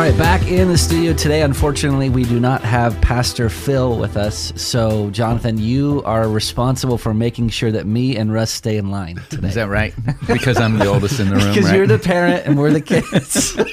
All 0.00 0.06
right, 0.06 0.16
back 0.16 0.46
in 0.48 0.68
the 0.68 0.78
studio 0.78 1.12
today. 1.12 1.42
Unfortunately, 1.42 2.08
we 2.08 2.24
do 2.24 2.40
not 2.40 2.62
have 2.62 2.98
Pastor 3.02 3.50
Phil 3.50 3.98
with 3.98 4.16
us. 4.16 4.50
So, 4.56 5.10
Jonathan, 5.10 5.58
you 5.58 6.02
are 6.06 6.26
responsible 6.26 6.96
for 6.96 7.12
making 7.12 7.50
sure 7.50 7.70
that 7.70 7.86
me 7.86 8.16
and 8.16 8.32
Russ 8.32 8.50
stay 8.50 8.78
in 8.78 8.90
line 8.90 9.20
today. 9.28 9.48
Is 9.48 9.56
that 9.56 9.68
right? 9.68 9.92
Because 10.26 10.56
I'm 10.58 10.78
the 10.78 10.86
oldest 10.86 11.20
in 11.20 11.28
the 11.28 11.36
room, 11.36 11.48
Because 11.50 11.66
right? 11.66 11.76
you're 11.76 11.86
the 11.86 11.98
parent 11.98 12.46
and 12.46 12.58
we're 12.58 12.72
the 12.72 12.80
kids. 12.80 13.54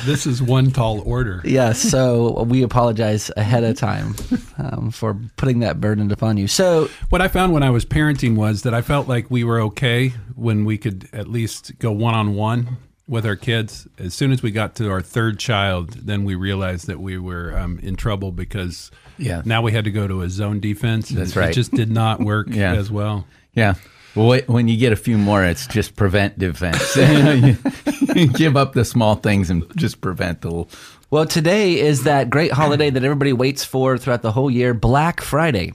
This 0.06 0.26
is 0.26 0.42
one 0.42 0.70
tall 0.70 1.00
order. 1.02 1.42
yes, 1.44 1.82
so 1.82 2.42
we 2.44 2.62
apologize 2.62 3.30
ahead 3.36 3.62
of 3.62 3.76
time 3.76 4.14
um, 4.56 4.90
for 4.90 5.20
putting 5.36 5.58
that 5.58 5.82
burden 5.82 6.10
upon 6.10 6.38
you. 6.38 6.48
So, 6.48 6.88
What 7.10 7.20
I 7.20 7.28
found 7.28 7.52
when 7.52 7.62
I 7.62 7.68
was 7.68 7.84
parenting 7.84 8.36
was 8.36 8.62
that 8.62 8.72
I 8.72 8.80
felt 8.80 9.06
like 9.06 9.30
we 9.30 9.44
were 9.44 9.60
okay 9.60 10.14
when 10.34 10.64
we 10.64 10.78
could 10.78 11.10
at 11.12 11.28
least 11.28 11.78
go 11.78 11.92
one 11.92 12.14
on 12.14 12.34
one 12.34 12.78
with 13.08 13.24
our 13.26 13.36
kids. 13.36 13.86
As 13.98 14.14
soon 14.14 14.32
as 14.32 14.42
we 14.42 14.50
got 14.50 14.74
to 14.76 14.90
our 14.90 15.00
third 15.00 15.38
child, 15.38 15.90
then 15.92 16.24
we 16.24 16.34
realized 16.34 16.86
that 16.88 16.98
we 17.00 17.18
were 17.18 17.56
um, 17.56 17.78
in 17.80 17.96
trouble 17.96 18.32
because 18.32 18.90
Yeah. 19.18 19.42
now 19.44 19.62
we 19.62 19.72
had 19.72 19.84
to 19.84 19.90
go 19.92 20.08
to 20.08 20.22
a 20.22 20.28
zone 20.28 20.60
defense. 20.60 21.10
and 21.10 21.18
That's 21.18 21.36
right. 21.36 21.50
It 21.50 21.54
just 21.54 21.72
did 21.72 21.90
not 21.90 22.20
work 22.20 22.48
Yeah. 22.50 22.74
as 22.74 22.90
well. 22.90 23.26
yeah. 23.54 23.74
Well, 24.16 24.40
when 24.46 24.66
you 24.66 24.78
get 24.78 24.92
a 24.94 24.96
few 24.96 25.18
more, 25.18 25.44
it's 25.44 25.66
just 25.66 25.94
prevent 25.94 26.38
defense. 26.38 26.96
you, 26.96 27.56
you 28.14 28.26
give 28.28 28.56
up 28.56 28.72
the 28.72 28.82
small 28.86 29.14
things 29.16 29.50
and 29.50 29.64
just 29.76 30.00
prevent 30.00 30.40
the. 30.40 30.48
little- 30.48 30.70
well, 31.10 31.26
today 31.26 31.78
is 31.78 32.04
that 32.04 32.30
great 32.30 32.50
holiday 32.50 32.88
that 32.88 33.04
everybody 33.04 33.34
waits 33.34 33.62
for 33.62 33.98
throughout 33.98 34.22
the 34.22 34.32
whole 34.32 34.50
year, 34.50 34.72
Black 34.72 35.20
Friday. 35.20 35.74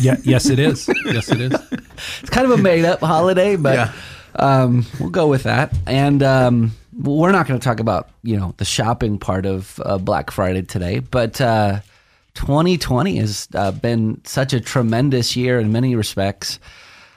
Yeah. 0.00 0.16
Yes, 0.24 0.50
it 0.50 0.58
is. 0.58 0.90
Yes, 1.04 1.30
it 1.30 1.40
is. 1.40 1.52
It's 2.22 2.30
kind 2.30 2.50
of 2.50 2.58
a 2.58 2.62
made 2.62 2.84
up 2.84 3.00
holiday, 3.00 3.54
but 3.56 3.74
Yeah. 3.74 3.92
Um, 4.36 4.86
we'll 4.98 5.10
go 5.10 5.28
with 5.28 5.44
that. 5.44 5.76
And 5.86 6.22
um, 6.22 6.72
we're 6.96 7.32
not 7.32 7.46
going 7.46 7.58
to 7.58 7.64
talk 7.64 7.80
about 7.80 8.10
you 8.22 8.36
know 8.36 8.54
the 8.56 8.64
shopping 8.64 9.18
part 9.18 9.46
of 9.46 9.80
uh, 9.84 9.98
Black 9.98 10.30
Friday 10.30 10.62
today, 10.62 10.98
but 10.98 11.40
uh, 11.40 11.80
2020 12.34 13.16
has 13.16 13.48
uh, 13.54 13.72
been 13.72 14.20
such 14.24 14.52
a 14.52 14.60
tremendous 14.60 15.36
year 15.36 15.58
in 15.58 15.72
many 15.72 15.94
respects. 15.94 16.58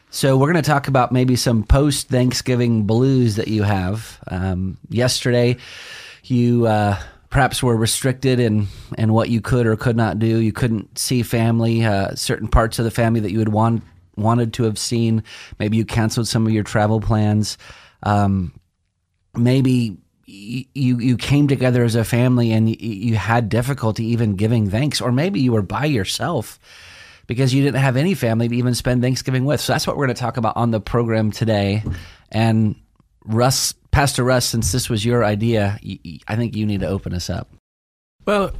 So 0.10 0.38
we're 0.38 0.52
going 0.52 0.64
to 0.64 0.70
talk 0.70 0.88
about 0.88 1.12
maybe 1.12 1.36
some 1.36 1.64
post 1.64 2.10
Thanksgiving 2.10 2.84
blues 2.84 3.36
that 3.38 3.48
you 3.48 3.64
have. 3.64 4.20
Um, 4.28 4.78
yesterday, 4.90 5.58
you 6.24 6.68
uh, 6.68 7.02
perhaps 7.32 7.64
were 7.64 7.76
restricted 7.76 8.40
in 8.40 8.68
in 8.98 9.12
what 9.12 9.30
you 9.30 9.42
could 9.42 9.66
or 9.66 9.76
could 9.76 9.98
not 9.98 10.20
do. 10.20 10.40
You 10.40 10.54
couldn't 10.54 11.00
see 11.00 11.24
family, 11.24 11.84
uh, 11.84 12.14
certain 12.16 12.48
parts 12.48 12.78
of 12.78 12.86
the 12.86 12.92
family 12.92 13.22
that 13.22 13.32
you 13.32 13.40
would 13.40 13.50
want, 13.50 13.84
wanted 14.16 14.54
to 14.54 14.64
have 14.64 14.78
seen. 14.78 15.24
Maybe 15.60 15.78
you 15.78 15.86
canceled 15.86 16.28
some 16.28 16.46
of 16.46 16.54
your 16.54 16.64
travel 16.64 17.00
plans. 17.00 17.58
Um, 18.04 18.54
maybe 19.36 19.98
you 20.26 21.00
you 21.00 21.18
came 21.18 21.48
together 21.48 21.84
as 21.84 21.96
a 21.96 22.04
family 22.04 22.52
and 22.52 22.68
y- 22.68 22.78
you 22.80 23.16
had 23.16 23.50
difficulty 23.50 24.06
even 24.06 24.36
giving 24.36 24.70
thanks, 24.70 25.02
or 25.02 25.12
maybe 25.12 25.40
you 25.40 25.52
were 25.52 25.62
by 25.62 25.86
yourself 25.86 26.60
because 27.28 27.54
you 27.54 27.64
didn't 27.64 27.82
have 27.82 27.98
any 27.98 28.14
family 28.14 28.48
to 28.48 28.56
even 28.56 28.76
spend 28.76 29.02
Thanksgiving 29.02 29.46
with. 29.46 29.62
So 29.62 29.74
that's 29.74 29.88
what 29.88 29.98
we're 29.98 30.06
going 30.06 30.16
to 30.16 30.22
talk 30.22 30.38
about 30.38 30.58
on 30.58 30.72
the 30.72 30.82
program 30.82 31.32
today. 31.32 31.84
And 32.30 32.76
Russ, 33.26 33.74
Pastor 33.92 34.24
Russ, 34.24 34.46
since 34.46 34.72
this 34.72 34.90
was 34.90 35.06
your 35.06 35.24
idea, 35.24 35.80
I 36.28 36.36
think 36.36 36.56
you 36.56 36.66
need 36.66 36.82
to 36.82 36.88
open 36.88 37.14
us 37.14 37.30
up. 37.30 37.48
Well, 38.26 38.52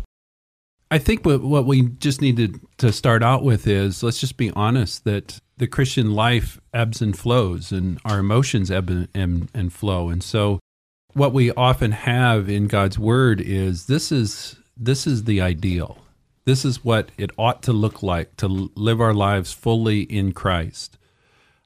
I 0.94 1.00
think 1.00 1.26
what, 1.26 1.42
what 1.42 1.66
we 1.66 1.88
just 1.88 2.22
need 2.22 2.38
to, 2.38 2.60
to 2.78 2.94
start 2.94 3.24
out 3.24 3.44
with 3.44 3.66
is 3.66 4.04
let's 4.04 4.20
just 4.20 4.38
be 4.38 4.52
honest 4.52 5.06
that 5.06 5.40
the 5.58 5.66
Christian 5.66 6.14
life 6.14 6.62
ebbs 6.72 7.02
and 7.02 7.18
flows 7.18 7.72
and 7.72 8.00
our 8.06 8.20
emotions 8.20 8.70
ebb 8.70 8.92
and, 8.92 9.08
and, 9.16 9.50
and 9.56 9.74
flow. 9.74 10.10
And 10.10 10.22
so 10.22 10.60
what 11.14 11.34
we 11.34 11.52
often 11.54 11.94
have 11.94 12.48
in 12.48 12.68
God's 12.68 13.00
word 13.00 13.42
is 13.42 13.88
this 13.88 14.12
is 14.12 14.58
this 14.78 15.08
is 15.08 15.24
the 15.24 15.42
ideal. 15.42 15.98
This 16.46 16.64
is 16.64 16.86
what 16.86 17.10
it 17.18 17.32
ought 17.40 17.64
to 17.64 17.74
look 17.74 18.04
like 18.04 18.38
to 18.38 18.48
live 18.48 19.02
our 19.02 19.16
lives 19.16 19.52
fully 19.52 20.02
in 20.02 20.32
Christ. 20.32 21.00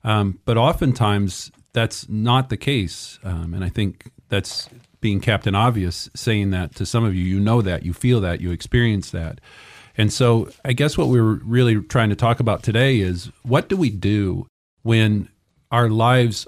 Um, 0.06 0.40
but 0.46 0.56
oftentimes 0.56 1.52
that's 1.74 2.08
not 2.08 2.48
the 2.48 2.56
case. 2.56 3.20
Um, 3.26 3.54
and 3.54 3.66
I 3.66 3.68
think 3.68 4.10
that's 4.30 4.70
being 5.08 5.22
Captain 5.22 5.56
Obvious 5.56 6.10
saying 6.18 6.50
that 6.50 6.76
to 6.76 6.86
some 6.86 7.06
of 7.06 7.16
you. 7.16 7.24
You 7.24 7.40
know 7.40 7.62
that, 7.62 7.84
you 7.84 7.94
feel 7.94 8.20
that, 8.20 8.42
you 8.42 8.52
experience 8.52 9.12
that. 9.12 9.40
And 9.98 10.12
so 10.12 10.50
I 10.66 10.74
guess 10.74 10.98
what 10.98 11.08
we're 11.08 11.36
really 11.46 11.82
trying 11.82 12.10
to 12.10 12.16
talk 12.18 12.42
about 12.42 12.62
today 12.62 13.00
is 13.00 13.32
what 13.44 13.70
do 13.70 13.78
we 13.78 13.90
do 13.90 14.48
when 14.82 15.30
our 15.72 15.88
lives 15.88 16.46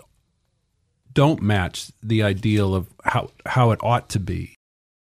don't 1.14 1.42
match 1.42 1.94
the 2.04 2.22
ideal 2.22 2.76
of 2.76 2.90
how, 3.06 3.30
how 3.46 3.72
it 3.72 3.80
ought 3.82 4.10
to 4.10 4.20
be? 4.20 4.56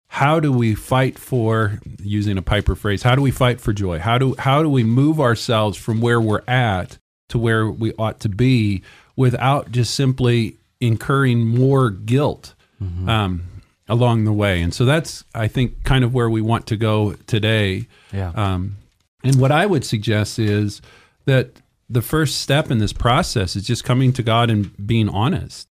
How 0.09 0.38
do 0.38 0.53
we 0.53 0.75
fight 0.75 1.19
for 1.19 1.81
using 2.03 2.37
a 2.37 2.43
Piper 2.43 2.75
phrase? 2.75 3.05
How 3.05 3.15
do 3.15 3.23
we 3.23 3.31
fight 3.31 3.59
for 3.59 3.73
joy? 3.73 4.00
How 4.00 4.19
do 4.19 4.34
how 4.38 4.62
do 4.62 4.69
we 4.69 4.84
move 4.84 5.19
ourselves 5.19 5.78
from 5.78 6.03
where 6.03 6.21
we're 6.21 6.44
at 6.47 6.99
to 7.31 7.38
where 7.38 7.71
we 7.71 7.94
ought 7.94 8.21
to 8.21 8.28
be 8.28 8.83
without 9.17 9.71
just 9.73 9.94
simply 9.94 10.59
incurring 10.78 11.47
more 11.47 11.88
guilt 11.88 12.53
um, 12.81 13.42
along 13.88 14.25
the 14.25 14.32
way? 14.32 14.62
And 14.62 14.72
so 14.72 14.84
that's 14.84 15.25
I 15.34 15.48
think 15.48 15.84
kind 15.84 16.04
of 16.04 16.14
where 16.14 16.31
we 16.31 16.41
want 16.41 16.66
to 16.69 16.76
go 16.76 17.14
today. 17.26 17.87
Yeah. 18.12 18.32
Um, 18.34 18.76
and 19.22 19.41
what 19.41 19.50
I 19.50 19.66
would 19.66 19.84
suggest 19.84 20.38
is 20.38 20.81
that 21.25 21.60
the 21.88 22.03
first 22.03 22.41
step 22.41 22.70
in 22.70 22.78
this 22.78 22.92
process 22.92 23.56
is 23.56 23.66
just 23.66 23.84
coming 23.84 24.12
to 24.14 24.22
God 24.22 24.50
and 24.50 24.87
being 24.87 25.09
honest. 25.09 25.69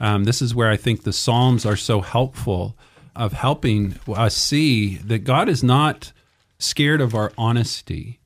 Um, 0.00 0.24
this 0.24 0.40
is 0.40 0.54
where 0.54 0.70
I 0.70 0.76
think 0.76 1.02
the 1.02 1.12
Psalms 1.12 1.66
are 1.66 1.76
so 1.76 2.00
helpful 2.00 2.76
of 3.16 3.32
helping 3.32 3.98
us 4.08 4.36
see 4.36 4.96
that 4.98 5.24
God 5.24 5.48
is 5.48 5.64
not 5.64 6.12
scared 6.58 7.00
of 7.00 7.14
our 7.14 7.32
honesty. 7.36 8.20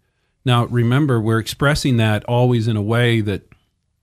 Now, 0.44 0.66
remember, 0.66 1.20
we're 1.20 1.38
expressing 1.38 1.96
that 1.96 2.24
always 2.24 2.68
in 2.68 2.76
a 2.76 2.82
way 2.82 3.20
that 3.22 3.42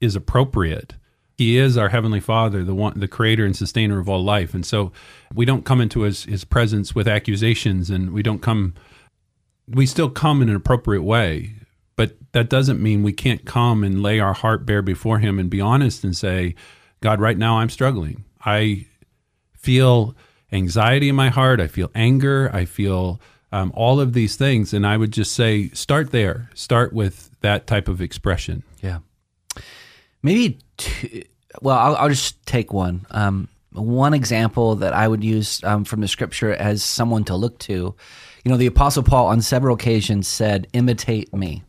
is 0.02 0.16
appropriate. 0.16 0.96
He 1.40 1.58
is 1.58 1.78
our 1.78 1.88
heavenly 1.88 2.20
Father, 2.20 2.66
the 2.66 2.76
one, 2.76 3.00
the 3.00 3.08
creator 3.08 3.46
and 3.46 3.56
sustainer 3.56 3.98
of 3.98 4.10
all 4.10 4.22
life, 4.22 4.54
and 4.54 4.66
so 4.66 4.92
we 5.34 5.46
don't 5.46 5.64
come 5.64 5.80
into 5.80 6.02
his, 6.02 6.26
his 6.26 6.44
presence 6.44 6.94
with 6.94 7.08
accusations, 7.08 7.90
and 7.90 8.12
we 8.12 8.22
don't 8.22 8.42
come. 8.42 8.74
We 9.66 9.86
still 9.86 10.10
come 10.10 10.42
in 10.42 10.50
an 10.50 10.58
appropriate 10.58 11.04
way, 11.04 11.54
but 11.96 12.18
that 12.34 12.50
doesn't 12.50 12.84
mean 12.84 13.04
we 13.04 13.14
can't 13.14 13.46
come 13.46 13.86
and 13.86 14.04
lay 14.04 14.20
our 14.20 14.34
heart 14.34 14.66
bare 14.66 14.82
before 14.82 15.20
Him 15.20 15.40
and 15.40 15.50
be 15.50 15.62
honest 15.62 16.04
and 16.04 16.14
say, 16.14 16.56
God, 17.00 17.22
right 17.22 17.38
now 17.38 17.60
I'm 17.60 17.70
struggling. 17.70 18.26
I 18.44 18.88
feel 19.56 20.18
anxiety 20.52 21.08
in 21.08 21.16
my 21.16 21.30
heart. 21.30 21.62
I 21.62 21.68
feel 21.68 21.90
anger. 21.96 22.50
I 22.54 22.66
feel 22.66 23.22
um, 23.54 23.72
all 23.76 24.02
of 24.02 24.12
these 24.12 24.36
things. 24.36 24.74
And 24.74 24.86
I 24.86 24.98
would 24.98 25.12
just 25.12 25.32
say, 25.32 25.70
start 25.70 26.12
there. 26.12 26.50
Start 26.54 26.92
with 26.92 27.32
that 27.40 27.66
type 27.66 27.88
of 27.88 28.02
expression. 28.02 28.64
Yeah. 28.82 29.00
Maybe 30.22 30.60
two, 30.78 31.24
well, 31.62 31.78
I'll, 31.78 31.96
I'll 31.96 32.10
just 32.10 32.46
take 32.46 32.74
one. 32.74 33.06
Um, 33.12 33.48
one 33.72 34.14
example 34.14 34.76
that 34.78 34.94
I 34.94 35.08
would 35.08 35.24
use 35.24 35.64
um, 35.64 35.86
from 35.86 36.02
the 36.02 36.08
scripture 36.08 36.54
as 36.54 36.84
someone 36.84 37.24
to 37.26 37.36
look 37.36 37.60
to. 37.60 37.96
You 38.44 38.52
know, 38.52 38.58
the 38.58 38.68
Apostle 38.68 39.04
Paul 39.04 39.28
on 39.28 39.42
several 39.42 39.76
occasions 39.76 40.28
said, 40.28 40.68
imitate 40.74 41.34
me. 41.34 41.64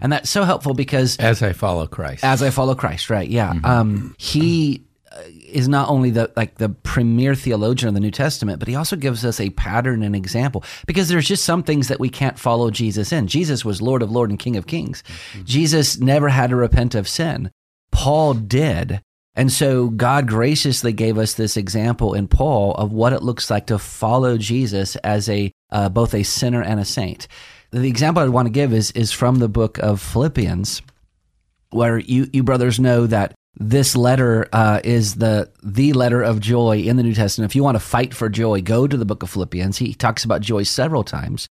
And 0.00 0.12
that's 0.12 0.30
so 0.30 0.44
helpful 0.44 0.74
because 0.74 1.16
As 1.18 1.42
I 1.42 1.52
follow 1.52 1.86
Christ. 1.86 2.24
as 2.24 2.42
I 2.42 2.50
follow 2.50 2.74
Christ, 2.74 3.10
right? 3.10 3.28
Yeah. 3.28 3.52
Um, 3.64 4.14
he 4.18 4.82
uh, 5.12 5.22
is 5.46 5.68
not 5.68 5.90
only 5.90 6.10
the 6.10 6.32
like 6.36 6.54
the 6.54 6.70
premier 6.70 7.34
theologian 7.34 7.88
of 7.88 7.94
the 7.94 8.00
New 8.00 8.10
Testament, 8.10 8.60
but 8.60 8.68
he 8.68 8.76
also 8.76 8.96
gives 8.96 9.24
us 9.24 9.40
a 9.40 9.50
pattern 9.50 10.02
and 10.02 10.16
example 10.16 10.64
because 10.86 11.08
there's 11.08 11.28
just 11.28 11.44
some 11.44 11.62
things 11.62 11.88
that 11.88 12.00
we 12.00 12.08
can't 12.08 12.38
follow 12.38 12.70
Jesus 12.70 13.12
in. 13.12 13.26
Jesus 13.26 13.62
was 13.64 13.82
Lord 13.82 14.02
of 14.02 14.10
Lord 14.10 14.30
and 14.30 14.38
King 14.38 14.56
of 14.56 14.66
Kings. 14.66 15.02
Jesus 15.44 15.98
never 15.98 16.28
had 16.28 16.50
to 16.50 16.56
repent 16.56 16.94
of 16.94 17.06
sin. 17.08 17.50
Paul 17.90 18.34
did. 18.34 19.00
And 19.34 19.52
so 19.52 19.88
God 19.88 20.26
graciously 20.26 20.92
gave 20.92 21.16
us 21.16 21.34
this 21.34 21.56
example 21.56 22.14
in 22.14 22.28
Paul 22.28 22.74
of 22.74 22.92
what 22.92 23.12
it 23.12 23.22
looks 23.22 23.50
like 23.50 23.66
to 23.68 23.78
follow 23.78 24.36
Jesus 24.36 24.96
as 24.96 25.28
a 25.28 25.52
uh, 25.70 25.88
both 25.88 26.14
a 26.14 26.24
sinner 26.24 26.62
and 26.62 26.80
a 26.80 26.84
saint. 26.84 27.28
The 27.70 27.88
example 27.88 28.22
I 28.22 28.28
want 28.28 28.46
to 28.46 28.52
give 28.52 28.72
is 28.72 28.90
is 28.92 29.12
from 29.12 29.36
the 29.36 29.48
book 29.48 29.78
of 29.78 30.00
Philippians, 30.00 30.82
where 31.70 31.98
you 31.98 32.28
you 32.32 32.42
brothers 32.42 32.80
know 32.80 33.06
that 33.06 33.34
this 33.54 33.94
letter 33.94 34.48
uh, 34.52 34.80
is 34.82 35.16
the 35.16 35.50
the 35.62 35.92
letter 35.92 36.22
of 36.22 36.40
joy 36.40 36.78
in 36.78 36.96
the 36.96 37.02
New 37.02 37.14
Testament. 37.14 37.50
If 37.50 37.56
you 37.56 37.62
want 37.62 37.76
to 37.76 37.80
fight 37.80 38.12
for 38.12 38.28
joy, 38.28 38.60
go 38.62 38.86
to 38.86 38.96
the 38.96 39.04
book 39.04 39.22
of 39.22 39.30
Philippians. 39.30 39.78
He 39.78 39.94
talks 39.94 40.24
about 40.24 40.40
joy 40.40 40.64
several 40.64 41.04
times, 41.04 41.46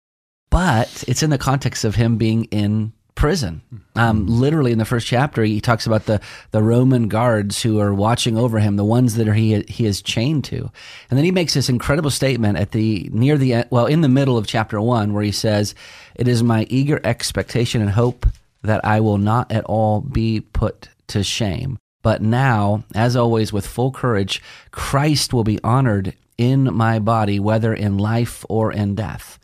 but 0.50 1.05
it's 1.06 1.23
in 1.23 1.31
the 1.31 1.38
context 1.38 1.84
of 1.84 1.94
him 1.94 2.17
being 2.17 2.44
in 2.46 2.93
prison. 3.19 3.61
Um, 3.97 4.29
literally, 4.29 4.70
in 4.70 4.79
the 4.79 4.85
first 4.85 5.05
chapter, 5.05 5.43
he 5.43 5.61
talks 5.61 5.87
about 5.87 6.06
the 6.06 6.20
the 6.53 6.62
Roman 6.62 7.09
guards 7.09 7.61
who 7.61 7.81
are 7.81 7.93
watching 7.93 8.38
over 8.38 8.61
him, 8.61 8.76
the 8.76 8.85
ones 8.85 9.17
that 9.17 9.26
are 9.26 9.35
he 9.35 9.61
he 9.62 9.87
is 9.87 10.00
chained 10.00 10.44
to, 10.44 10.70
and 11.11 11.19
then 11.19 11.25
he 11.25 11.32
makes 11.32 11.55
this 11.55 11.69
incredible 11.69 12.11
statement 12.11 12.59
at 12.59 12.70
the 12.70 13.11
near 13.12 13.37
the 13.37 13.55
end, 13.55 13.67
well, 13.70 13.87
in 13.87 14.03
the 14.03 14.09
middle 14.09 14.38
of 14.38 14.47
chapter 14.47 14.81
one, 14.81 15.12
where 15.12 15.25
he 15.25 15.32
says, 15.32 15.75
"It 16.15 16.29
is 16.29 16.44
my 16.44 16.65
eager 16.70 17.00
expectation 17.03 17.82
and 17.82 17.91
hope 17.91 18.25
that 18.62 18.85
I 18.85 19.00
will 19.00 19.19
not 19.19 19.50
at 19.50 19.65
all 19.65 20.00
be 20.00 20.41
put 20.41 20.88
to 21.09 21.25
shame." 21.25 21.76
But 22.03 22.23
now, 22.23 22.85
as 22.94 23.17
always, 23.17 23.53
with 23.53 23.67
full 23.67 23.91
courage, 23.91 24.41
Christ 24.70 25.32
will 25.32 25.44
be 25.44 25.59
honored 25.65 26.15
in 26.38 26.73
my 26.73 27.00
body, 27.00 27.41
whether 27.41 27.75
in 27.75 27.99
life 27.99 28.47
or 28.49 28.73
in 28.73 28.94
death. 28.94 29.38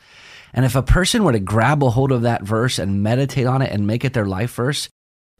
And 0.54 0.64
if 0.64 0.76
a 0.76 0.82
person 0.82 1.24
were 1.24 1.32
to 1.32 1.40
grab 1.40 1.82
a 1.82 1.90
hold 1.90 2.12
of 2.12 2.22
that 2.22 2.42
verse 2.42 2.78
and 2.78 3.02
meditate 3.02 3.46
on 3.46 3.60
it 3.60 3.72
and 3.72 3.86
make 3.86 4.04
it 4.04 4.14
their 4.14 4.24
life 4.24 4.54
verse, 4.54 4.88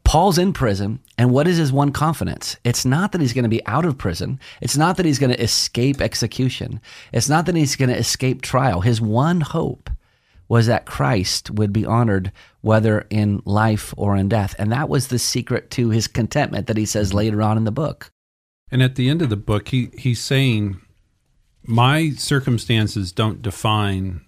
Paul's 0.03 0.37
in 0.37 0.53
prison, 0.53 0.99
and 1.17 1.31
what 1.31 1.47
is 1.47 1.57
his 1.57 1.71
one 1.71 1.91
confidence? 1.91 2.57
It's 2.63 2.85
not 2.85 3.11
that 3.11 3.21
he's 3.21 3.33
going 3.33 3.43
to 3.43 3.49
be 3.49 3.65
out 3.65 3.85
of 3.85 3.97
prison. 3.97 4.39
It's 4.61 4.77
not 4.77 4.97
that 4.97 5.05
he's 5.05 5.17
going 5.17 5.31
to 5.31 5.41
escape 5.41 5.99
execution. 5.99 6.79
It's 7.11 7.29
not 7.29 7.47
that 7.47 7.55
he's 7.55 7.75
going 7.75 7.89
to 7.89 7.97
escape 7.97 8.41
trial. 8.41 8.81
His 8.81 9.01
one 9.01 9.41
hope 9.41 9.89
was 10.47 10.67
that 10.67 10.85
Christ 10.85 11.49
would 11.49 11.73
be 11.73 11.85
honored 11.85 12.31
whether 12.61 13.07
in 13.09 13.41
life 13.45 13.93
or 13.97 14.15
in 14.15 14.29
death. 14.29 14.53
And 14.59 14.71
that 14.71 14.89
was 14.89 15.07
the 15.07 15.17
secret 15.17 15.71
to 15.71 15.89
his 15.89 16.07
contentment 16.07 16.67
that 16.67 16.77
he 16.77 16.85
says 16.85 17.13
later 17.13 17.41
on 17.41 17.57
in 17.57 17.63
the 17.63 17.71
book. 17.71 18.11
And 18.69 18.83
at 18.83 18.95
the 18.95 19.09
end 19.09 19.21
of 19.21 19.29
the 19.29 19.37
book, 19.37 19.69
he, 19.69 19.89
he's 19.97 20.21
saying, 20.21 20.81
My 21.63 22.11
circumstances 22.11 23.11
don't 23.11 23.41
define 23.41 24.24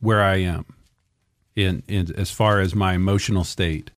where 0.00 0.22
I 0.22 0.36
am 0.36 0.64
in, 1.56 1.82
in 1.88 2.14
as 2.16 2.30
far 2.30 2.60
as 2.60 2.74
my 2.74 2.94
emotional 2.94 3.44
state. 3.44 3.90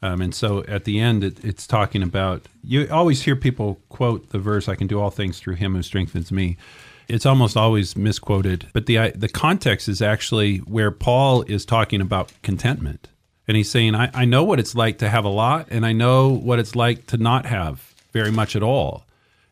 Um, 0.00 0.20
and 0.20 0.34
so 0.34 0.64
at 0.68 0.84
the 0.84 1.00
end, 1.00 1.24
it, 1.24 1.44
it's 1.44 1.66
talking 1.66 2.02
about 2.02 2.46
you 2.62 2.88
always 2.90 3.22
hear 3.22 3.34
people 3.34 3.80
quote 3.88 4.30
the 4.30 4.38
verse, 4.38 4.68
I 4.68 4.76
can 4.76 4.86
do 4.86 5.00
all 5.00 5.10
things 5.10 5.40
through 5.40 5.56
him 5.56 5.74
who 5.74 5.82
strengthens 5.82 6.30
me. 6.30 6.56
It's 7.08 7.26
almost 7.26 7.56
always 7.56 7.96
misquoted, 7.96 8.68
but 8.72 8.86
the, 8.86 9.12
the 9.14 9.28
context 9.28 9.88
is 9.88 10.02
actually 10.02 10.58
where 10.58 10.90
Paul 10.90 11.42
is 11.42 11.64
talking 11.64 12.00
about 12.00 12.30
contentment. 12.42 13.08
And 13.48 13.56
he's 13.56 13.70
saying, 13.70 13.94
I, 13.94 14.10
I 14.12 14.24
know 14.26 14.44
what 14.44 14.60
it's 14.60 14.74
like 14.74 14.98
to 14.98 15.08
have 15.08 15.24
a 15.24 15.30
lot, 15.30 15.68
and 15.70 15.86
I 15.86 15.92
know 15.92 16.28
what 16.28 16.58
it's 16.58 16.76
like 16.76 17.06
to 17.06 17.16
not 17.16 17.46
have 17.46 17.94
very 18.12 18.30
much 18.30 18.54
at 18.54 18.62
all. 18.62 19.04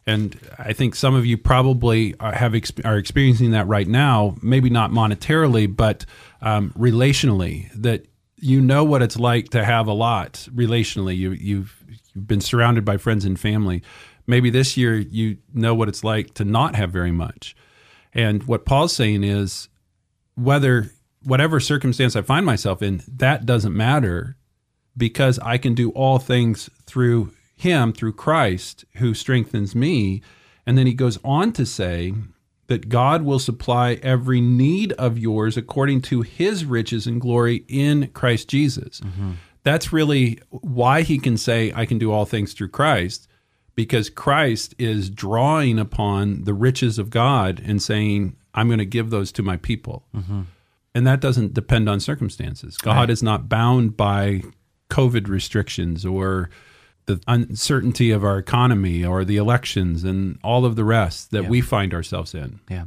And 0.07 0.39
I 0.59 0.73
think 0.73 0.95
some 0.95 1.15
of 1.15 1.27
you 1.27 1.37
probably 1.37 2.15
are, 2.21 2.33
have 2.33 2.55
are 2.85 2.97
experiencing 2.97 3.51
that 3.51 3.67
right 3.67 3.89
now. 3.89 4.37
Maybe 4.41 4.71
not 4.71 4.93
monetarily, 4.93 5.75
but 5.75 6.07
um, 6.41 6.73
relationally. 6.79 7.73
That 7.75 8.07
you 8.37 8.61
know 8.61 8.85
what 8.85 9.03
it's 9.03 9.19
like 9.19 9.49
to 9.51 9.65
have 9.65 9.89
a 9.89 9.93
lot 9.93 10.49
relationally. 10.55 11.17
You, 11.17 11.33
you've 11.33 11.85
you've 12.15 12.27
been 12.27 12.41
surrounded 12.41 12.85
by 12.85 12.99
friends 12.99 13.25
and 13.25 13.39
family. 13.39 13.83
Maybe 14.29 14.49
this 14.51 14.77
year 14.77 14.97
you 14.97 15.39
know 15.53 15.75
what 15.75 15.89
it's 15.89 16.05
like 16.05 16.35
to 16.35 16.45
not 16.45 16.77
have 16.77 16.91
very 16.91 17.13
much. 17.13 17.57
And 18.13 18.45
what 18.45 18.65
Paul's 18.65 18.95
saying 18.95 19.25
is, 19.25 19.69
whether 20.37 20.93
whatever 21.25 21.59
circumstance 21.59 22.15
I 22.15 22.23
find 22.23 22.47
myself 22.47 22.81
in, 22.81 23.03
that 23.09 23.45
doesn't 23.45 23.77
matter 23.77 24.37
because 24.97 25.39
I 25.41 25.59
can 25.59 25.75
do 25.75 25.91
all 25.91 26.19
things 26.19 26.71
through 26.85 27.33
him 27.57 27.93
through 27.93 28.13
Christ 28.13 28.85
who 28.97 29.15
strengthens 29.15 29.75
me. 29.75 30.23
And 30.67 30.77
then 30.77 30.87
he 30.87 30.95
goes 30.95 31.19
on 31.25 31.53
to 31.55 31.65
say 31.65 32.13
that 32.67 32.89
God 32.89 33.23
will 33.23 33.39
supply 33.39 33.95
every 34.03 34.41
need 34.41 34.93
of 34.93 35.19
yours 35.19 35.57
according 35.57 36.03
to 36.03 36.23
his 36.23 36.65
riches 36.65 37.07
and 37.07 37.21
glory 37.21 37.65
in 37.69 38.09
Christ 38.09 38.49
Jesus. 38.49 39.01
Mm-hmm. 39.01 39.33
That's 39.63 39.93
really 39.93 40.41
why 40.51 41.03
he 41.03 41.19
can 41.19 41.37
say, 41.37 41.73
I 41.75 41.87
can 41.87 41.99
do 41.99 42.13
all 42.13 42.25
things 42.25 42.53
through 42.53 42.69
Christ, 42.69 43.29
because 43.75 44.11
Christ 44.11 44.75
is 44.79 45.11
drawing 45.11 45.79
upon 45.79 46.45
the 46.45 46.55
riches 46.55 46.99
of 46.99 47.11
God 47.11 47.61
and 47.65 47.83
saying, 47.83 48.37
I'm 48.55 48.69
going 48.69 48.79
to 48.79 48.87
give 48.87 49.11
those 49.11 49.31
to 49.33 49.43
my 49.43 49.57
people. 49.57 50.05
Mm-hmm. 50.15 50.43
And 50.95 51.07
that 51.07 51.21
doesn't 51.21 51.53
depend 51.53 51.89
on 51.89 52.01
circumstances. 52.01 52.79
God 52.79 52.97
right. 52.97 53.11
is 53.11 53.23
not 53.23 53.49
bound 53.49 53.97
by 53.97 54.43
COVID 54.89 55.29
restrictions 55.29 56.07
or 56.07 56.49
the 57.07 57.21
uncertainty 57.27 58.11
of 58.11 58.25
our 58.25 58.39
economy 58.39 59.05
or 59.05 59.25
the 59.25 59.37
elections 59.37 60.05
and 60.05 60.39
all 60.43 60.65
of 60.65 60.77
the 60.77 60.85
rest 60.85 61.31
that 61.31 61.45
yeah. 61.45 61.49
we 61.49 61.61
find 61.61 61.95
ourselves 61.95 62.35
in. 62.35 62.61
Yeah. 62.69 62.85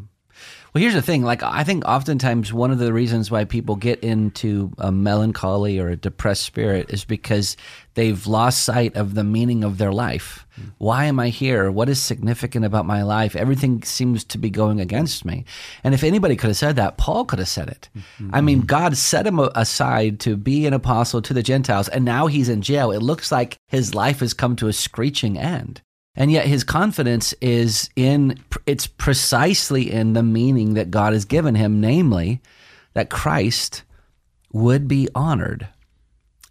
Well, 0.74 0.82
here's 0.82 0.94
the 0.94 1.02
thing. 1.02 1.24
Like, 1.24 1.42
I 1.42 1.64
think 1.64 1.84
oftentimes 1.86 2.54
one 2.54 2.70
of 2.70 2.78
the 2.78 2.94
reasons 2.94 3.32
why 3.32 3.46
people 3.46 3.76
get 3.76 4.00
into 4.02 4.72
a 4.78 4.92
melancholy 4.92 5.80
or 5.80 5.90
a 5.90 5.96
depressed 5.96 6.44
spirit 6.44 6.92
is 6.92 7.06
because 7.06 7.58
they've 7.96 8.28
lost 8.28 8.64
sight 8.64 8.96
of 8.96 9.16
the 9.16 9.24
meaning 9.24 9.64
of 9.64 9.80
their 9.80 9.92
life. 9.92 10.46
Mm. 10.60 10.72
Why 10.78 11.06
am 11.06 11.20
I 11.20 11.30
here? 11.30 11.72
What 11.72 11.90
is 11.90 12.00
significant 12.00 12.66
about 12.66 12.86
my 12.86 13.02
life? 13.02 13.36
Everything 13.36 13.82
seems 13.82 14.24
to 14.26 14.38
be 14.38 14.52
going 14.52 14.80
against 14.80 15.26
me. 15.26 15.44
And 15.84 15.96
if 15.96 16.04
anybody 16.04 16.36
could 16.36 16.50
have 16.50 16.58
said 16.58 16.76
that, 16.76 16.98
Paul 16.98 17.26
could 17.26 17.40
have 17.40 17.48
said 17.48 17.70
it. 17.70 17.90
Mm-hmm. 17.98 18.30
I 18.36 18.42
mean, 18.42 18.62
God 18.62 18.96
set 18.96 19.26
him 19.26 19.40
aside 19.40 20.20
to 20.22 20.38
be 20.38 20.68
an 20.68 20.74
apostle 20.74 21.22
to 21.24 21.34
the 21.34 21.44
Gentiles, 21.44 21.90
and 21.90 22.06
now 22.06 22.28
he's 22.28 22.50
in 22.50 22.62
jail. 22.62 22.92
It 22.92 23.02
looks 23.02 23.32
like 23.32 23.58
his 23.68 23.96
life 23.96 24.20
has 24.20 24.36
come 24.36 24.56
to 24.58 24.68
a 24.68 24.74
screeching 24.74 25.38
end. 25.38 25.82
And 26.20 26.30
yet 26.30 26.46
his 26.46 26.66
confidence 26.66 27.34
is 27.40 27.90
in, 27.96 28.38
it's 28.66 28.88
precisely 28.88 29.90
in 29.90 30.14
the 30.14 30.22
meaning 30.22 30.74
that 30.74 30.92
God 30.92 31.14
has 31.14 31.24
given 31.24 31.56
him, 31.56 31.80
namely 31.80 32.42
that 32.94 33.10
Christ 33.10 33.84
would 34.52 34.86
be 34.88 35.08
honored 35.16 35.70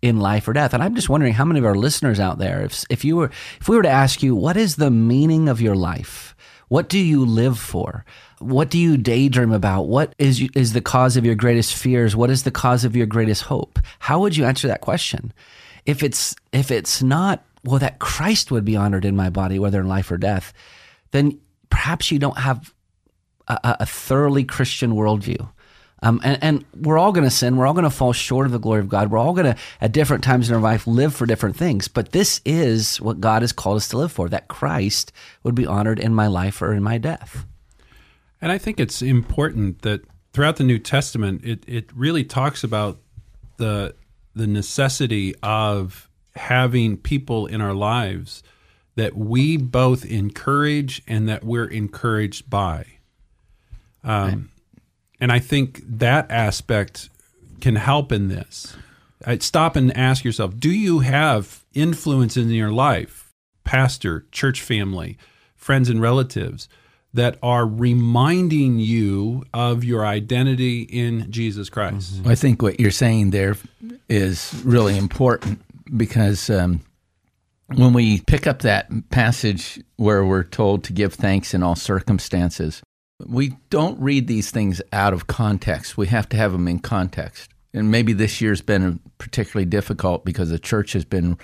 in 0.01 0.21
life 0.21 0.49
or 0.49 0.55
death. 0.55 0.73
And 0.73 0.83
I'm 0.83 0.95
just 0.95 1.11
wondering 1.11 1.35
how 1.35 1.45
many 1.45 1.59
of 1.59 1.67
our 1.67 1.75
listeners 1.75 2.19
out 2.19 2.39
there, 2.39 2.65
if, 2.65 2.85
if 2.89 3.05
you 3.05 3.17
were, 3.17 3.31
if 3.61 3.69
we 3.69 3.77
were 3.77 3.83
to 3.83 3.91
ask 3.91 4.23
you, 4.23 4.35
what 4.35 4.57
is 4.57 4.77
the 4.77 4.91
meaning 4.91 5.51
of 5.51 5.61
your 5.61 5.77
life? 5.77 6.35
What 6.69 6.89
do 6.89 6.99
you 6.99 7.27
live 7.27 7.59
for? 7.59 8.07
What 8.39 8.71
do 8.71 8.79
you 8.79 8.97
daydream 8.97 9.53
about? 9.53 9.83
What 9.83 10.15
is, 10.19 10.49
is 10.55 10.73
the 10.73 10.81
cause 10.81 11.19
of 11.19 11.27
your 11.27 11.35
greatest 11.35 11.75
fears? 11.75 12.17
What 12.17 12.31
is 12.31 12.45
the 12.45 12.51
cause 12.51 12.85
of 12.85 12.97
your 12.97 13.07
greatest 13.07 13.43
hope? 13.43 13.79
How 13.99 14.21
would 14.21 14.37
you 14.37 14.47
answer 14.47 14.69
that 14.69 14.81
question? 14.81 15.33
If 15.85 16.03
it's, 16.03 16.37
if 16.53 16.71
it's 16.71 17.03
not 17.03 17.45
well, 17.65 17.79
that 17.79 17.99
Christ 17.99 18.51
would 18.51 18.65
be 18.65 18.77
honored 18.77 19.05
in 19.05 19.17
my 19.17 19.31
body, 19.31 19.59
whether 19.59 19.81
in 19.81 19.89
life 19.89 20.11
or 20.11 20.17
death, 20.17 20.53
then 21.11 21.41
perhaps 21.71 22.11
you 22.11 22.19
don't 22.19 22.39
have 22.39 22.73
a, 23.49 23.77
a 23.81 23.87
thoroughly 23.87 24.45
Christian 24.45 24.93
worldview. 24.93 25.49
Um, 26.01 26.21
and, 26.23 26.39
and, 26.43 26.65
we're 26.77 26.99
all 26.99 27.11
going 27.11 27.25
to 27.25 27.31
sin. 27.31 27.57
We're 27.57 27.67
all 27.67 27.73
going 27.73 27.83
to 27.83 27.91
fall 27.91 28.13
short 28.13 28.47
of 28.47 28.53
the 28.53 28.61
glory 28.61 28.79
of 28.81 28.89
God. 28.89 29.11
We're 29.11 29.19
all 29.19 29.33
going 29.33 29.53
to, 29.53 29.61
at 29.81 29.91
different 29.91 30.23
times 30.23 30.49
in 30.49 30.55
our 30.55 30.61
life, 30.61 30.87
live 30.87 31.13
for 31.13 31.27
different 31.27 31.57
things. 31.57 31.89
But 31.89 32.13
this 32.13 32.41
is 32.45 33.01
what 33.01 33.21
God 33.21 33.43
has 33.43 33.53
called 33.53 33.79
us 33.79 33.89
to 33.89 33.99
live 33.99 34.13
for 34.13 34.29
that 34.29 34.47
Christ 34.47 35.11
would 35.43 35.57
be 35.57 35.67
honored 35.67 35.99
in 35.99 36.15
my 36.15 36.29
life 36.29 36.63
or 36.63 36.73
in 36.73 36.85
my 36.85 36.99
death. 36.99 37.45
And 38.41 38.53
I 38.53 38.59
think 38.59 38.79
it's 38.79 39.03
important 39.03 39.83
that 39.83 40.03
throughout 40.33 40.57
the 40.57 40.65
New 40.65 40.79
Testament, 40.79 41.45
it, 41.45 41.65
it 41.67 41.91
really 41.93 42.23
talks 42.23 42.63
about 42.63 42.99
the, 43.57 43.97
the 44.37 44.47
necessity 44.47 45.35
of 45.43 46.08
having 46.39 46.97
people 46.97 47.47
in 47.47 47.61
our 47.61 47.75
lives 47.75 48.43
that 48.99 49.17
we 49.17 49.57
both 49.57 50.05
encourage 50.05 51.03
and 51.07 51.29
that 51.29 51.45
we're 51.45 51.67
encouraged 51.67 52.51
by. 52.51 52.85
Um, 54.03 54.25
right. 54.25 54.39
And 55.21 55.33
I 55.33 55.39
think 55.39 55.83
that 55.87 56.31
aspect 56.31 57.09
can 57.61 57.77
help 57.77 58.11
in 58.11 58.29
this. 58.29 58.77
I'd 59.25 59.43
stop 59.43 59.77
and 59.77 59.97
ask 59.97 60.25
yourself 60.25 60.59
do 60.59 60.71
you 60.71 61.01
have 61.01 61.65
influence 61.75 62.37
in 62.37 62.51
your 62.51 62.73
life, 62.73 63.33
pastor, 63.65 64.27
church 64.33 64.63
family, 64.63 65.19
friends, 65.55 65.89
and 65.89 66.01
relatives? 66.01 66.69
That 67.15 67.39
are 67.43 67.67
reminding 67.67 68.81
you 68.81 69.43
of 69.55 69.83
your 69.83 70.07
identity 70.07 70.83
in 70.83 71.31
Jesus 71.33 71.71
Christ. 71.71 72.17
Mm-hmm. 72.17 72.29
I 72.29 72.35
think 72.35 72.61
what 72.61 72.79
you're 72.79 72.91
saying 72.91 73.31
there 73.31 73.57
is 74.11 74.63
really 74.63 74.97
important 74.97 75.63
because 75.97 76.51
um, 76.51 76.81
when 77.75 77.93
we 77.93 78.21
pick 78.21 78.47
up 78.47 78.61
that 78.61 78.91
passage 79.11 79.81
where 79.97 80.25
we're 80.25 80.45
told 80.45 80.85
to 80.85 80.93
give 80.93 81.15
thanks 81.15 81.55
in 81.55 81.63
all 81.63 81.77
circumstances, 81.77 82.83
we 83.27 83.57
don't 83.71 84.01
read 84.01 84.27
these 84.27 84.51
things 84.51 84.81
out 84.93 85.13
of 85.13 85.27
context. 85.27 85.97
We 85.97 86.07
have 86.09 86.29
to 86.31 86.37
have 86.37 86.53
them 86.53 86.69
in 86.69 86.79
context. 86.79 87.51
and 87.75 87.91
maybe 87.91 88.13
this 88.13 88.41
year's 88.41 88.63
been 88.63 89.01
particularly 89.19 89.67
difficult 89.67 90.25
because 90.25 90.51
the 90.51 90.59
church 90.59 90.95
has 90.95 91.05
been 91.05 91.37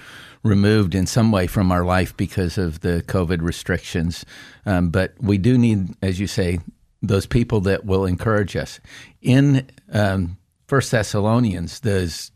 removed 0.42 0.94
in 0.94 1.06
some 1.06 1.30
way 1.30 1.46
from 1.46 1.70
our 1.72 1.84
life 1.84 2.16
because 2.16 2.56
of 2.58 2.80
the 2.80 3.02
COVID 3.06 3.42
restrictions. 3.42 4.24
Um, 4.64 4.90
but 4.90 5.14
we 5.20 5.36
do 5.38 5.58
need, 5.58 5.94
as 6.02 6.20
you 6.20 6.26
say, 6.26 6.60
those 7.02 7.26
people 7.26 7.60
that 7.62 7.84
will 7.84 8.06
encourage 8.06 8.56
us. 8.56 8.80
In 9.20 9.68
um, 9.92 10.38
First 10.66 10.90
Thessalonians, 10.90 11.80
there's 11.80 12.30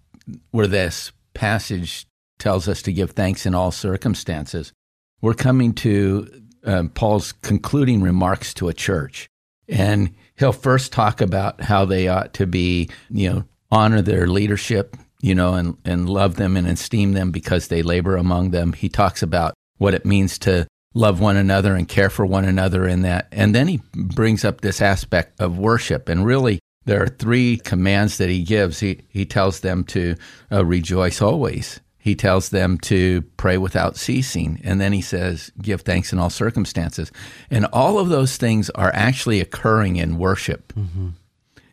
where 0.51 0.67
this 0.67 1.13
passage 1.39 2.05
tells 2.41 2.69
us 2.69 2.83
to 2.83 2.93
give 2.93 3.13
thanks 3.13 3.47
in 3.47 3.55
all 3.55 3.71
circumstances. 3.71 4.73
We're 5.21 5.35
coming 5.35 5.73
to 5.75 6.29
um, 6.65 6.89
Paul's 6.91 7.31
concluding 7.31 8.03
remarks 8.03 8.53
to 8.55 8.69
a 8.69 8.75
church, 8.75 9.29
and 9.69 10.15
he'll 10.37 10.53
first 10.53 10.93
talk 10.93 11.21
about 11.21 11.61
how 11.61 11.85
they 11.85 12.09
ought 12.09 12.35
to 12.35 12.47
be, 12.47 12.91
you 13.09 13.31
know, 13.31 13.45
honor 13.71 14.03
their 14.03 14.27
leadership, 14.27 14.97
you 15.23 15.35
know, 15.35 15.55
and, 15.55 15.77
and 15.85 16.11
love 16.11 16.37
them 16.37 16.57
and 16.57 16.67
esteem 16.67 17.13
them 17.13 17.31
because 17.31 17.69
they 17.69 17.83
labor 17.83 18.17
among 18.17 18.51
them. 18.51 18.73
He 18.73 18.89
talks 18.89 19.23
about 19.23 19.55
what 19.77 19.95
it 19.95 20.05
means 20.05 20.39
to 20.41 20.67
love 20.93 21.21
one 21.21 21.37
another 21.37 21.77
and 21.77 21.89
care 21.89 22.11
for 22.11 22.27
one 22.27 22.45
another 22.47 22.89
in 22.89 23.03
that. 23.03 23.29
And 23.31 23.55
then 23.55 23.69
he 23.69 23.81
brings 23.95 24.45
up 24.45 24.61
this 24.61 24.81
aspect 24.81 25.41
of 25.41 25.57
worship. 25.59 26.09
And 26.09 26.27
really, 26.27 26.59
there 26.89 27.03
are 27.03 27.09
three 27.09 27.59
commands 27.59 28.17
that 28.17 28.31
he 28.31 28.43
gives. 28.43 28.81
He, 28.81 29.03
he 29.11 29.27
tells 29.27 29.61
them 29.61 29.85
to 29.85 30.17
uh, 30.51 30.65
rejoice 30.65 31.21
always. 31.21 31.81
He 31.99 32.15
tells 32.15 32.49
them 32.49 32.79
to 32.79 33.21
pray 33.37 33.59
without 33.59 33.99
ceasing. 33.99 34.59
And 34.65 34.81
then 34.81 34.95
he 34.95 35.03
says, 35.03 35.53
give 35.61 35.83
thanks 35.83 36.15
in 36.15 36.19
all 36.19 36.31
circumstances. 36.31 37.13
And 37.51 37.67
all 37.75 37.99
of 37.99 38.09
those 38.09 38.39
things 38.39 38.71
are 38.71 38.91
actually 38.95 39.39
occurring 39.39 39.97
in 39.97 40.17
worship. 40.17 40.73
Mm-hmm. 40.73 41.09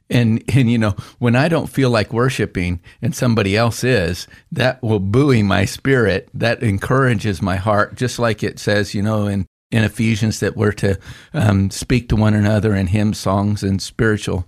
And 0.09 0.43
and 0.53 0.69
you 0.69 0.77
know, 0.77 0.95
when 1.17 1.35
I 1.35 1.47
don't 1.47 1.67
feel 1.67 1.89
like 1.89 2.13
worshiping 2.13 2.81
and 3.01 3.15
somebody 3.15 3.55
else 3.55 3.83
is, 3.83 4.27
that 4.51 4.83
will 4.83 4.99
buoy 4.99 5.41
my 5.41 5.63
spirit. 5.63 6.29
That 6.33 6.61
encourages 6.61 7.41
my 7.41 7.55
heart, 7.55 7.95
just 7.95 8.19
like 8.19 8.43
it 8.43 8.59
says, 8.59 8.93
you 8.93 9.01
know, 9.01 9.25
in 9.25 9.47
in 9.71 9.83
Ephesians 9.83 10.41
that 10.41 10.55
we're 10.55 10.73
to 10.73 10.99
um, 11.33 11.71
speak 11.71 12.09
to 12.09 12.15
one 12.15 12.33
another 12.33 12.75
in 12.75 12.87
hymns, 12.87 13.17
songs, 13.17 13.63
and 13.63 13.81
spiritual 13.81 14.47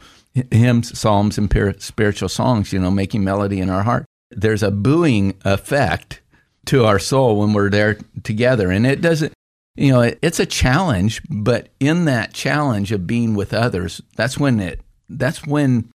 hymns, 0.52 0.98
psalms, 0.98 1.38
and 1.38 1.52
spiritual 1.80 2.30
songs. 2.30 2.74
You 2.74 2.80
know, 2.80 2.92
making 2.92 3.24
melody 3.24 3.60
in 3.60 3.70
our 3.70 3.84
heart. 3.84 4.06
There's 4.32 4.64
a 4.64 4.72
buoying 4.72 5.36
effect 5.46 6.22
to 6.66 6.86
our 6.86 7.00
soul 7.00 7.40
when 7.40 7.54
we're 7.54 7.70
there 7.70 7.98
together, 8.24 8.72
and 8.72 8.86
it 8.86 9.02
doesn't. 9.02 9.34
You 9.76 9.92
know, 9.92 10.02
it, 10.02 10.20
it's 10.24 10.40
a 10.40 10.46
challenge, 10.46 11.22
but 11.30 11.70
in 11.80 12.06
that 12.06 12.34
challenge 12.34 12.92
of 12.92 13.06
being 13.06 13.36
with 13.36 13.54
others, 13.54 14.02
that's 14.16 14.38
when 14.38 14.60
it 14.60 14.82
that's 15.10 15.46
when 15.46 15.92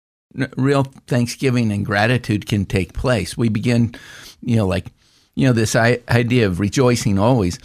real 0.58 0.84
thanksgiving 1.08 1.72
and 1.72 1.86
gratitude 1.86 2.46
can 2.46 2.66
take 2.66 2.94
place. 2.94 3.38
We 3.38 3.50
begin, 3.50 3.96
you 4.42 4.58
know, 4.58 4.68
like, 4.68 4.88
you 5.36 5.48
know, 5.48 5.54
this 5.54 5.76
idea 5.76 6.46
of 6.46 6.60
rejoicing 6.60 7.18
always 7.18 7.58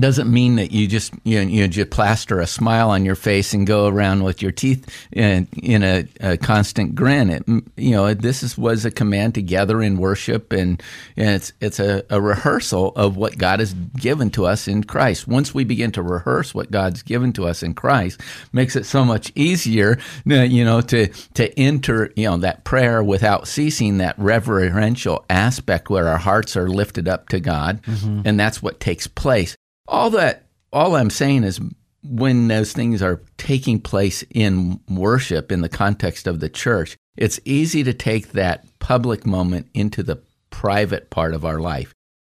doesn't 0.00 0.32
mean 0.32 0.56
that 0.56 0.72
you 0.72 0.86
just 0.86 1.12
you 1.24 1.42
know, 1.42 1.50
you 1.50 1.68
just 1.68 1.90
plaster 1.90 2.40
a 2.40 2.46
smile 2.46 2.90
on 2.90 3.04
your 3.04 3.14
face 3.14 3.54
and 3.54 3.66
go 3.66 3.86
around 3.86 4.24
with 4.24 4.42
your 4.42 4.52
teeth 4.52 4.88
in, 5.12 5.48
in 5.62 5.82
a, 5.82 6.06
a, 6.20 6.36
constant 6.36 6.94
grin. 6.94 7.30
It, 7.30 7.44
you 7.76 7.92
know, 7.92 8.12
this 8.14 8.42
is, 8.42 8.58
was 8.58 8.84
a 8.84 8.90
command 8.90 9.34
to 9.34 9.42
gather 9.42 9.82
in 9.82 9.98
worship, 9.98 10.52
and, 10.52 10.82
and 11.16 11.30
it's 11.30 11.52
it's 11.60 11.80
a, 11.80 12.04
a, 12.10 12.20
rehearsal 12.20 12.92
of 12.96 13.16
what 13.16 13.38
God 13.38 13.60
has 13.60 13.74
given 13.74 14.30
to 14.30 14.46
us 14.46 14.68
in 14.68 14.84
Christ. 14.84 15.28
Once 15.28 15.54
we 15.54 15.64
begin 15.64 15.92
to 15.92 16.02
rehearse 16.02 16.54
what 16.54 16.70
God's 16.70 17.02
given 17.02 17.32
to 17.34 17.46
us 17.46 17.62
in 17.62 17.74
Christ, 17.74 18.20
makes 18.52 18.76
it 18.76 18.86
so 18.86 19.04
much 19.04 19.32
easier, 19.34 19.98
you 20.24 20.64
know, 20.64 20.80
to 20.82 21.08
to 21.34 21.58
enter 21.58 22.12
you 22.16 22.28
know 22.28 22.36
that 22.38 22.64
prayer 22.64 23.02
without 23.02 23.48
ceasing, 23.48 23.98
that 23.98 24.18
reverential 24.18 25.24
aspect 25.30 25.90
where 25.90 26.08
our 26.08 26.18
hearts 26.18 26.56
are 26.56 26.68
lifted 26.68 27.08
up 27.08 27.28
to 27.28 27.40
God, 27.40 27.82
mm-hmm. 27.82 28.22
and 28.24 28.38
that's 28.38 28.62
what 28.62 28.80
takes 28.80 29.06
place 29.06 29.56
all 29.86 30.10
that, 30.10 30.46
all 30.72 30.96
I'm 30.96 31.10
saying 31.10 31.44
is 31.44 31.60
when 32.02 32.48
those 32.48 32.72
things 32.72 33.02
are 33.02 33.22
taking 33.38 33.80
place 33.80 34.22
in 34.30 34.80
worship 34.88 35.50
in 35.50 35.62
the 35.62 35.68
context 35.68 36.26
of 36.26 36.40
the 36.40 36.48
church, 36.48 36.96
it's 37.16 37.40
easy 37.44 37.82
to 37.84 37.94
take 37.94 38.32
that 38.32 38.66
public 38.78 39.24
moment 39.24 39.68
into 39.74 40.02
the 40.02 40.22
private 40.50 41.10
part 41.10 41.34
of 41.34 41.44
our 41.44 41.60
life. 41.60 41.92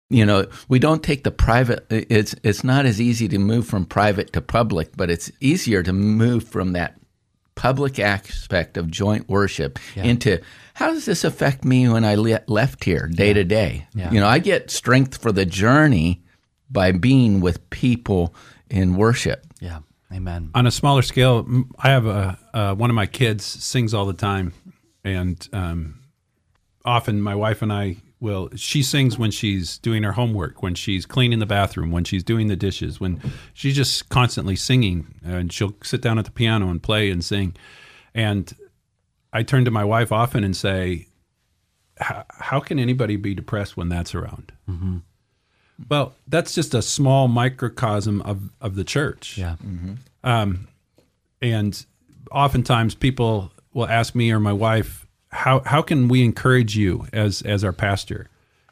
You 0.10 0.26
know, 0.26 0.48
we 0.68 0.78
don't 0.80 1.02
take 1.02 1.24
the 1.24 1.32
private 1.32 1.86
it's 1.90 2.36
it's 2.44 2.66
not 2.66 2.86
as 2.86 3.00
easy 3.00 3.30
to 3.30 3.40
move 3.40 3.66
from 3.66 3.86
private 3.86 4.34
to 4.34 4.42
public, 4.42 4.98
but 4.98 5.10
it's 5.10 5.32
easier 5.40 5.82
to 5.84 5.94
move 5.94 6.44
from 6.44 6.74
that 6.74 7.00
public 7.56 7.98
aspect 7.98 8.76
of 8.76 8.92
joint 8.92 9.30
worship 9.30 9.80
yeah. 9.96 10.04
into 10.04 10.42
how 10.74 10.92
does 10.92 11.06
this 11.06 11.24
affect 11.24 11.64
me 11.64 11.88
when 11.88 12.04
I 12.04 12.16
le- 12.16 12.42
left 12.48 12.84
here 12.84 13.08
day 13.08 13.28
yeah. 13.28 13.34
to 13.34 13.44
day? 13.46 13.88
You 14.12 14.20
know, 14.20 14.28
I 14.28 14.40
get 14.40 14.70
strength 14.70 15.22
for 15.22 15.32
the 15.32 15.46
journey 15.46 16.24
by 16.72 16.92
being 16.92 17.42
with 17.42 17.70
people 17.70 18.34
in 18.70 18.96
worship. 18.96 19.46
Yeah. 19.60 19.80
Amen. 20.14 20.52
On 20.56 20.68
a 20.68 20.72
smaller 20.72 21.02
scale, 21.02 21.48
I 21.80 21.90
have 21.90 22.06
a 22.06 22.38
uh, 22.54 22.76
one 22.76 22.90
of 22.90 22.96
my 22.96 23.06
kids 23.06 23.46
sings 23.46 23.94
all 23.94 24.06
the 24.06 24.14
time, 24.14 24.54
and 25.06 25.48
um, 25.54 26.02
often 26.84 27.22
my 27.22 27.34
wife 27.34 27.62
and 27.62 27.72
I 27.72 27.98
will. 28.20 28.50
She 28.56 28.84
sings 28.84 29.18
when 29.18 29.32
she's 29.32 29.78
doing 29.78 30.04
her 30.04 30.12
homework, 30.12 30.62
when 30.62 30.76
she's 30.76 31.06
cleaning 31.06 31.40
the 31.40 31.46
bathroom, 31.46 31.92
when 31.92 32.04
she's 32.04 32.26
doing 32.26 32.48
the 32.48 32.58
dishes, 32.58 33.00
when 33.00 33.22
she's 33.54 33.76
just 33.76 34.10
constantly 34.10 34.58
singing, 34.58 35.08
and 35.24 35.52
she'll 35.52 35.76
sit 35.82 36.02
down 36.02 36.20
at 36.20 36.26
the 36.26 36.32
piano 36.32 36.70
and 36.70 36.84
play 36.84 37.10
and 37.10 37.24
sing. 37.24 37.56
And 38.14 38.54
I 39.32 39.44
turn 39.44 39.64
to 39.64 39.72
my 39.72 39.86
wife 39.86 40.12
often 40.12 40.44
and 40.44 40.58
say, 40.58 41.08
"How 42.00 42.60
can 42.60 42.80
anybody 42.80 43.16
be 43.16 43.34
depressed 43.34 43.78
when 43.78 43.88
that's 43.88 44.14
around?" 44.14 44.52
Mm-hmm 44.70 44.98
well, 45.90 46.14
that's 46.28 46.54
just 46.54 46.74
a 46.74 46.82
small 46.82 47.28
microcosm 47.28 48.22
of, 48.22 48.50
of 48.60 48.76
the 48.76 48.84
church. 48.84 49.38
Yeah. 49.38 49.56
Mm-hmm. 49.66 49.94
Um, 50.24 50.68
and 51.42 51.86
oftentimes 52.32 52.96
people 52.96 53.52
will 53.74 53.88
ask 53.88 54.16
me 54.16 54.32
or 54.32 54.40
my 54.40 54.54
wife, 54.54 55.08
how, 55.32 55.62
how 55.66 55.82
can 55.82 56.08
we 56.08 56.24
encourage 56.24 56.76
you 56.76 57.08
as, 57.14 57.42
as 57.42 57.64
our 57.64 57.74
pastor? 57.74 58.28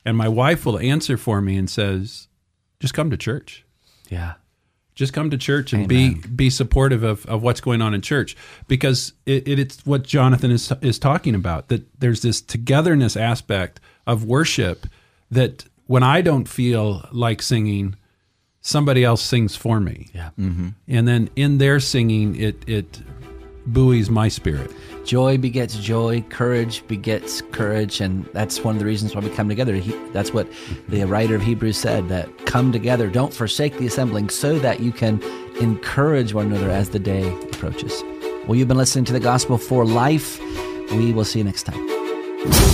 And 0.06 0.18
my 0.18 0.28
wife 0.28 0.66
will 0.66 0.80
answer 0.80 1.18
for 1.18 1.42
me 1.42 1.58
and 1.58 1.70
says, 1.70 2.28
just 2.80 2.94
come 2.94 3.10
to 3.10 3.18
church. 3.18 3.66
Yeah. 4.10 4.34
Just 4.96 5.14
come 5.14 5.30
to 5.30 5.38
church 5.38 5.72
and 5.72 5.90
Amen. 5.90 6.22
be 6.22 6.28
be 6.28 6.50
supportive 6.50 7.04
of, 7.04 7.26
of 7.28 7.42
what's 7.42 7.62
going 7.62 7.82
on 7.82 7.94
in 7.94 8.02
church 8.02 8.36
because 8.68 9.14
it, 9.26 9.48
it, 9.48 9.58
it's 9.58 9.86
what 9.86 10.04
Jonathan 10.04 10.52
is 10.52 10.74
is 10.82 11.00
talking 11.00 11.36
about 11.36 11.70
that 11.70 11.88
there's 12.02 12.22
this 12.22 12.42
togetherness 12.42 13.16
aspect 13.16 13.80
of 14.06 14.26
worship 14.26 14.88
that 15.32 15.64
when 15.90 16.04
I 16.04 16.22
don't 16.22 16.48
feel 16.48 17.04
like 17.12 17.42
singing, 17.42 17.96
somebody 18.62 19.04
else 19.04 19.24
sings 19.24 19.56
for 19.56 19.80
me. 19.80 20.10
Yeah. 20.14 20.30
Mm-hmm. 20.38 20.70
And 20.88 21.08
then 21.08 21.32
in 21.36 21.58
their 21.58 21.80
singing, 21.80 22.36
it 22.36 22.64
it 22.70 23.02
buoys 23.66 24.08
my 24.08 24.28
spirit. 24.28 24.72
Joy 25.04 25.40
begets 25.40 25.80
joy, 25.80 26.22
courage 26.30 26.88
begets 26.88 27.42
courage, 27.52 28.02
and 28.02 28.24
that's 28.34 28.64
one 28.64 28.76
of 28.76 28.80
the 28.80 28.86
reasons 28.86 29.16
why 29.16 29.22
we 29.22 29.32
come 29.32 29.50
together. 29.50 29.74
He, 29.74 29.92
that's 30.14 30.32
what 30.32 30.48
the 30.90 31.06
writer 31.06 31.34
of 31.34 31.42
Hebrews 31.42 31.78
said 31.78 32.08
that 32.10 32.46
come 32.46 32.72
together, 32.72 33.10
don't 33.10 33.34
forsake 33.34 33.80
the 33.80 33.88
assembling, 33.88 34.30
so 34.30 34.60
that 34.60 34.82
you 34.82 34.92
can 34.92 35.20
encourage 35.60 36.36
one 36.36 36.52
another 36.52 36.70
as 36.70 36.92
the 36.92 37.00
day 37.00 37.28
approaches. 37.46 38.04
Well, 38.46 38.56
you've 38.56 38.68
been 38.68 38.78
listening 38.78 39.06
to 39.06 39.14
the 39.14 39.20
Gospel 39.20 39.58
for 39.58 39.86
Life. 39.86 40.40
We 40.92 41.14
will 41.14 41.26
see 41.26 41.40
you 41.40 41.46
next 41.46 41.64
time. 41.64 42.69